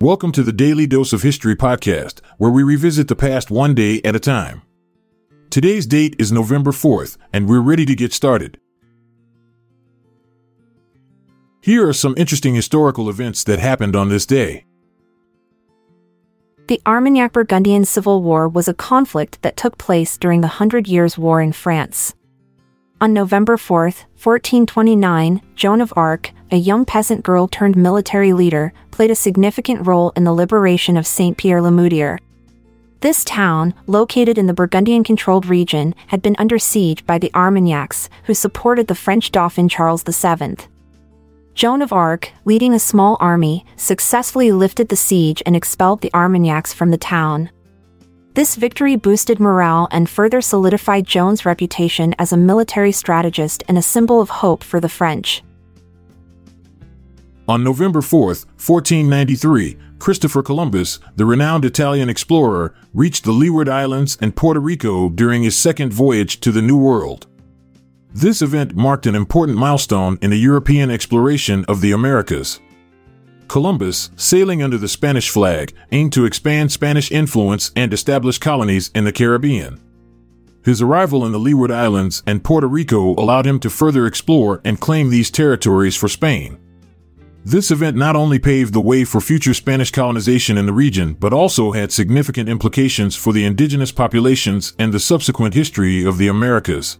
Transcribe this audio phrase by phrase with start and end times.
[0.00, 4.00] Welcome to the Daily Dose of History podcast, where we revisit the past one day
[4.04, 4.62] at a time.
[5.50, 8.58] Today's date is November 4th, and we're ready to get started.
[11.60, 14.64] Here are some interesting historical events that happened on this day.
[16.68, 21.18] The Armagnac Burgundian Civil War was a conflict that took place during the Hundred Years'
[21.18, 22.14] War in France.
[23.00, 23.92] On November 4,
[24.22, 30.12] 1429, Joan of Arc, a young peasant girl turned military leader, played a significant role
[30.14, 32.18] in the liberation of Saint Pierre le Moutier.
[33.00, 38.10] This town, located in the Burgundian controlled region, had been under siege by the Armagnacs,
[38.24, 40.56] who supported the French Dauphin Charles VII.
[41.54, 46.74] Joan of Arc, leading a small army, successfully lifted the siege and expelled the Armagnacs
[46.74, 47.48] from the town.
[48.34, 53.82] This victory boosted morale and further solidified Joan's reputation as a military strategist and a
[53.82, 55.42] symbol of hope for the French.
[57.48, 64.36] On November 4, 1493, Christopher Columbus, the renowned Italian explorer, reached the Leeward Islands and
[64.36, 67.26] Puerto Rico during his second voyage to the New World.
[68.14, 72.60] This event marked an important milestone in the European exploration of the Americas.
[73.50, 79.02] Columbus, sailing under the Spanish flag, aimed to expand Spanish influence and establish colonies in
[79.02, 79.80] the Caribbean.
[80.64, 84.78] His arrival in the Leeward Islands and Puerto Rico allowed him to further explore and
[84.78, 86.60] claim these territories for Spain.
[87.44, 91.32] This event not only paved the way for future Spanish colonization in the region, but
[91.32, 96.98] also had significant implications for the indigenous populations and the subsequent history of the Americas.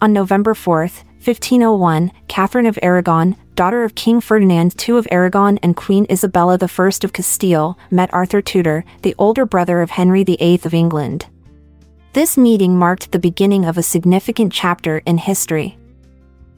[0.00, 5.74] On November 4th, 1501, Catherine of Aragon, daughter of King Ferdinand II of Aragon and
[5.74, 6.64] Queen Isabella I
[7.02, 11.26] of Castile, met Arthur Tudor, the older brother of Henry VIII of England.
[12.12, 15.76] This meeting marked the beginning of a significant chapter in history.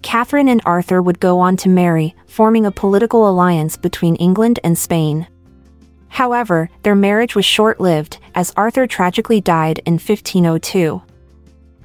[0.02, 4.76] Catherine and Arthur would go on to marry, forming a political alliance between England and
[4.76, 5.26] Spain.
[6.08, 11.00] However, their marriage was short lived, as Arthur tragically died in 1502.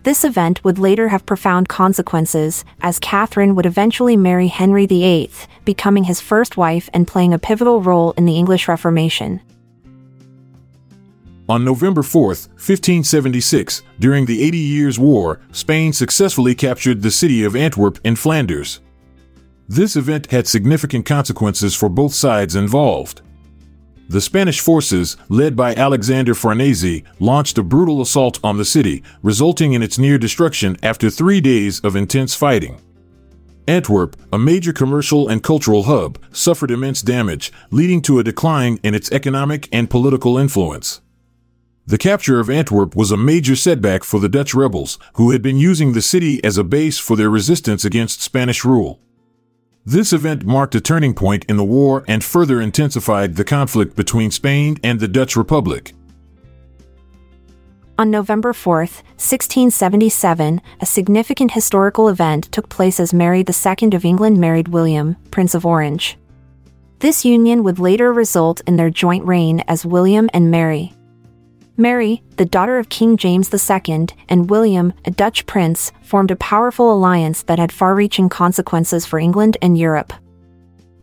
[0.05, 5.31] This event would later have profound consequences, as Catherine would eventually marry Henry VIII,
[5.65, 9.41] becoming his first wife and playing a pivotal role in the English Reformation.
[11.49, 17.55] On November 4, 1576, during the Eighty Years' War, Spain successfully captured the city of
[17.55, 18.81] Antwerp in Flanders.
[19.67, 23.23] This event had significant consequences for both sides involved.
[24.07, 29.73] The Spanish forces, led by Alexander Farnese, launched a brutal assault on the city, resulting
[29.73, 32.79] in its near destruction after three days of intense fighting.
[33.67, 38.93] Antwerp, a major commercial and cultural hub, suffered immense damage, leading to a decline in
[38.93, 41.01] its economic and political influence.
[41.87, 45.57] The capture of Antwerp was a major setback for the Dutch rebels, who had been
[45.57, 48.99] using the city as a base for their resistance against Spanish rule.
[49.87, 54.31] This event marked a turning point in the war and further intensified the conflict between
[54.31, 55.93] Spain and the Dutch Republic.
[57.99, 64.39] On November 4, 1677, a significant historical event took place as Mary II of England
[64.39, 66.17] married William, Prince of Orange.
[66.97, 70.94] This union would later result in their joint reign as William and Mary.
[71.77, 76.93] Mary, the daughter of King James II, and William, a Dutch prince, formed a powerful
[76.93, 80.13] alliance that had far reaching consequences for England and Europe.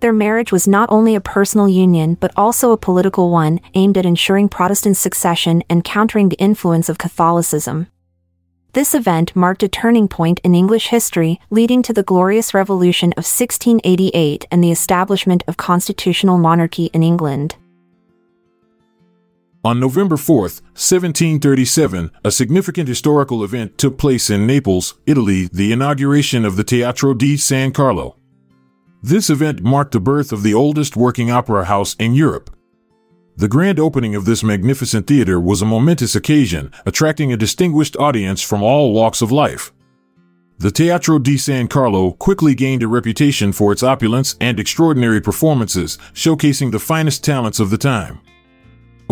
[0.01, 4.07] Their marriage was not only a personal union but also a political one aimed at
[4.07, 7.87] ensuring Protestant succession and countering the influence of Catholicism.
[8.73, 13.27] This event marked a turning point in English history, leading to the Glorious Revolution of
[13.29, 17.57] 1688 and the establishment of constitutional monarchy in England.
[19.65, 26.45] On November 4, 1737, a significant historical event took place in Naples, Italy, the inauguration
[26.45, 28.17] of the Teatro di San Carlo.
[29.05, 32.51] This event marked the birth of the oldest working opera house in Europe.
[33.37, 38.43] The grand opening of this magnificent theater was a momentous occasion, attracting a distinguished audience
[38.43, 39.73] from all walks of life.
[40.59, 45.99] The Teatro di San Carlo quickly gained a reputation for its opulence and extraordinary performances,
[46.15, 48.19] showcasing the finest talents of the time.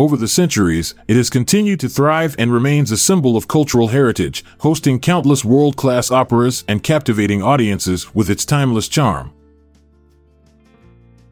[0.01, 4.43] Over the centuries, it has continued to thrive and remains a symbol of cultural heritage,
[4.61, 9.31] hosting countless world class operas and captivating audiences with its timeless charm.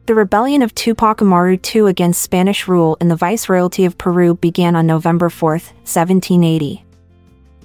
[0.06, 4.76] The rebellion of Tupac Amaru II against Spanish rule in the Viceroyalty of Peru began
[4.76, 6.84] on November 4, 1780.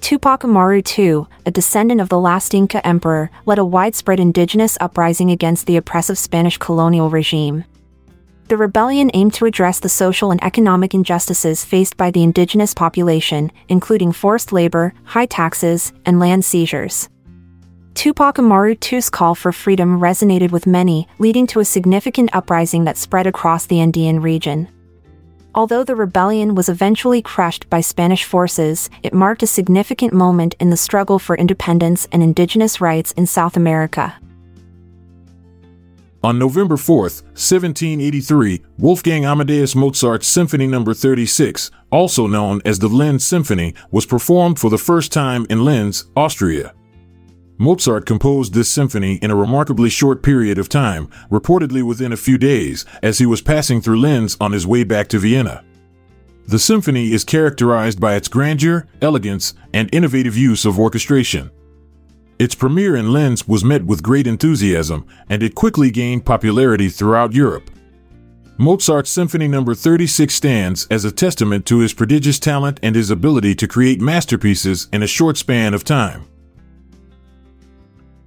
[0.00, 5.30] Tupac Amaru II, a descendant of the last Inca emperor, led a widespread indigenous uprising
[5.30, 7.62] against the oppressive Spanish colonial regime.
[8.48, 13.50] The rebellion aimed to address the social and economic injustices faced by the indigenous population,
[13.68, 17.08] including forced labor, high taxes, and land seizures.
[17.94, 22.96] Tupac Amaru II's call for freedom resonated with many, leading to a significant uprising that
[22.96, 24.68] spread across the Andean region.
[25.52, 30.70] Although the rebellion was eventually crushed by Spanish forces, it marked a significant moment in
[30.70, 34.14] the struggle for independence and indigenous rights in South America.
[36.26, 40.82] On November 4, 1783, Wolfgang Amadeus Mozart's Symphony No.
[40.82, 46.06] 36, also known as the Linz Symphony, was performed for the first time in Linz,
[46.16, 46.74] Austria.
[47.58, 52.38] Mozart composed this symphony in a remarkably short period of time, reportedly within a few
[52.38, 55.64] days, as he was passing through Linz on his way back to Vienna.
[56.48, 61.52] The symphony is characterized by its grandeur, elegance, and innovative use of orchestration.
[62.38, 67.32] Its premiere in Linz was met with great enthusiasm, and it quickly gained popularity throughout
[67.32, 67.70] Europe.
[68.58, 69.64] Mozart's Symphony No.
[69.64, 74.88] 36 stands as a testament to his prodigious talent and his ability to create masterpieces
[74.92, 76.26] in a short span of time.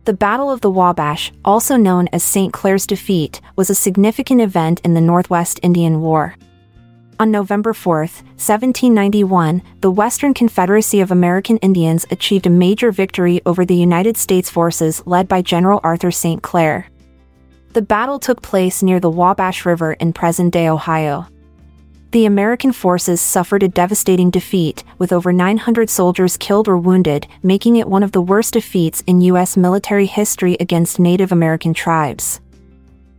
[0.06, 2.52] The Battle of the Wabash, also known as St.
[2.52, 6.36] Clair's defeat, was a significant event in the Northwest Indian War.
[7.19, 13.66] On November 4, 1791, the Western Confederacy of American Indians achieved a major victory over
[13.66, 16.42] the United States forces led by General Arthur St.
[16.42, 16.88] Clair.
[17.74, 21.27] The battle took place near the Wabash River in present day Ohio
[22.12, 27.75] the American forces suffered a devastating defeat, with over 900 soldiers killed or wounded, making
[27.75, 29.56] it one of the worst defeats in U.S.
[29.56, 32.42] military history against Native American tribes.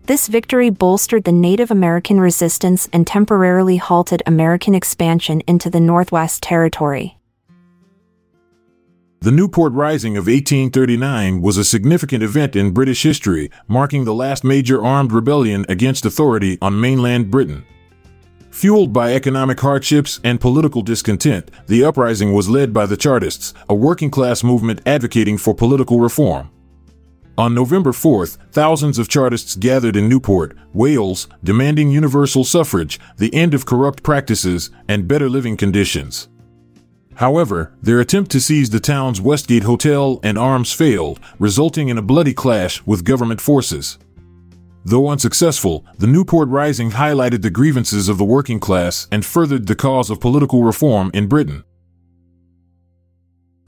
[0.04, 6.42] This victory bolstered the Native American resistance and temporarily halted American expansion into the Northwest
[6.42, 7.16] Territory.
[9.20, 14.44] The Newport Rising of 1839 was a significant event in British history, marking the last
[14.44, 17.64] major armed rebellion against authority on mainland Britain.
[18.50, 23.74] Fueled by economic hardships and political discontent, the uprising was led by the Chartists, a
[23.74, 26.50] working class movement advocating for political reform.
[27.38, 33.54] On November 4th, thousands of Chartists gathered in Newport, Wales, demanding universal suffrage, the end
[33.54, 36.28] of corrupt practices, and better living conditions.
[37.14, 42.02] However, their attempt to seize the town's Westgate Hotel and arms failed, resulting in a
[42.02, 43.98] bloody clash with government forces.
[44.84, 49.76] Though unsuccessful, the Newport Rising highlighted the grievances of the working class and furthered the
[49.76, 51.64] cause of political reform in Britain.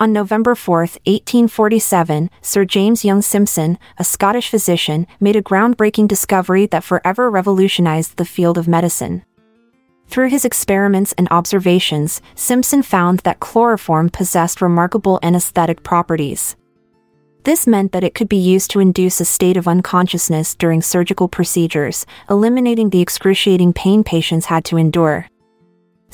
[0.02, 6.66] On November 4, 1847, Sir James Young Simpson, a Scottish physician, made a groundbreaking discovery
[6.66, 9.24] that forever revolutionized the field of medicine.
[10.08, 16.56] Through his experiments and observations, Simpson found that chloroform possessed remarkable anesthetic properties.
[17.44, 21.28] This meant that it could be used to induce a state of unconsciousness during surgical
[21.28, 25.28] procedures, eliminating the excruciating pain patients had to endure.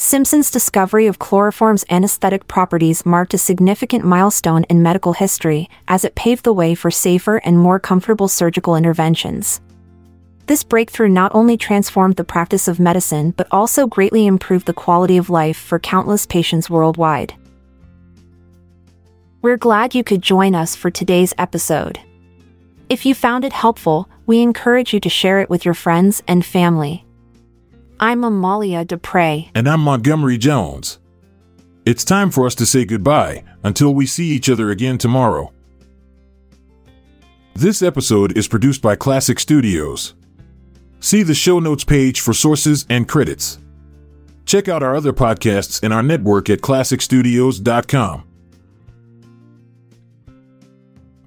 [0.01, 6.15] Simpson's discovery of chloroform's anesthetic properties marked a significant milestone in medical history, as it
[6.15, 9.61] paved the way for safer and more comfortable surgical interventions.
[10.47, 15.17] This breakthrough not only transformed the practice of medicine but also greatly improved the quality
[15.17, 17.35] of life for countless patients worldwide.
[19.43, 21.99] We're glad you could join us for today's episode.
[22.89, 26.47] If you found it helpful, we encourage you to share it with your friends and
[26.47, 27.05] family.
[28.01, 29.51] I'm Amalia Dupre.
[29.57, 31.01] And I'm Montgomery Jones.
[31.85, 35.53] It's time for us to say goodbye until we see each other again tomorrow.
[37.55, 40.15] This episode is produced by Klassic Studios.
[41.01, 43.59] See the show notes page for sources and credits.
[44.45, 48.28] Check out our other podcasts in our network at klassicstudios.com.